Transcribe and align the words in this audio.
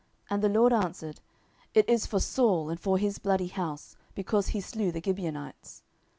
And 0.31 0.41
the 0.41 0.49
LORD 0.49 0.73
answered, 0.73 1.19
It 1.75 1.87
is 1.87 2.07
for 2.07 2.19
Saul, 2.19 2.71
and 2.71 2.79
for 2.79 2.97
his 2.97 3.19
bloody 3.19 3.49
house, 3.49 3.95
because 4.15 4.47
he 4.47 4.59
slew 4.59 4.91
the 4.91 4.99
Gibeonites. 4.99 5.83